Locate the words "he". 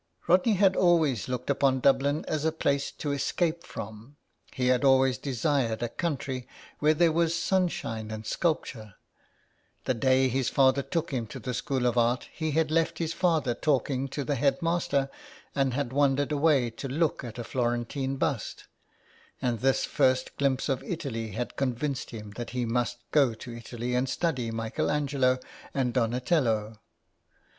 4.51-4.65, 12.33-12.49, 22.57-22.65